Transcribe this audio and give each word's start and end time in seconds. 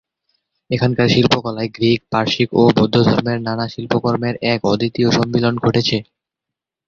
এখানকার 0.71 1.07
শিল্পকলায় 1.09 1.69
গ্রিক, 1.69 1.99
পারসিক, 2.11 2.49
ও 2.53 2.71
বৌদ্ধধর্মের 2.77 3.39
নানা 3.47 3.65
শিল্পকর্মের 3.73 4.35
এক 4.51 4.59
অদ্বিতীয় 4.65 5.09
সম্মিলন 5.17 5.53
ঘটেছে। 5.57 5.97